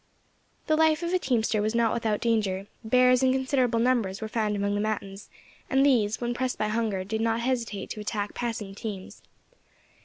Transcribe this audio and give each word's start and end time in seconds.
The 0.65 0.75
life 0.75 1.03
of 1.03 1.13
a 1.13 1.19
teamster 1.19 1.61
was 1.61 1.75
not 1.75 1.93
without 1.93 2.21
danger: 2.21 2.65
bears 2.83 3.21
in 3.21 3.31
considerable 3.33 3.77
numbers 3.77 4.19
were 4.19 4.27
found 4.27 4.55
among 4.55 4.73
the 4.73 4.81
mountains, 4.81 5.29
and 5.69 5.85
these, 5.85 6.19
when 6.19 6.33
pressed 6.33 6.57
by 6.57 6.69
hunger, 6.69 7.03
did 7.03 7.21
not 7.21 7.41
hesitate 7.41 7.91
to 7.91 7.99
attack 8.01 8.33
passing 8.33 8.73
teams. 8.73 9.21